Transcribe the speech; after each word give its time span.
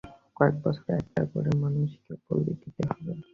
কয়েক 0.37 0.55
বছরে 0.63 0.91
একটা 0.99 1.21
করে 1.31 1.51
মানুষকে 1.61 2.13
বলি 2.27 2.53
দিতে 2.53 2.81
হবে। 2.89 3.11